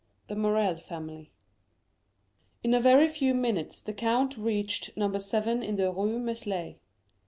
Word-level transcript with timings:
The 0.29 0.35
Morrel 0.35 0.77
Family 0.77 1.31
In 2.63 2.73
a 2.73 2.81
very 2.81 3.07
few 3.07 3.35
minutes 3.35 3.83
the 3.83 3.93
count 3.93 4.35
reached 4.35 4.89
No. 4.97 5.15
7 5.15 5.61
in 5.61 5.75
the 5.75 5.91
Rue 5.91 6.17
Meslay. 6.17 6.77